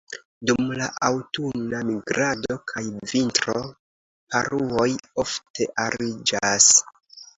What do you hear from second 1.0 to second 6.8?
aŭtuna migrado kaj vintro, paruoj ofte ariĝas.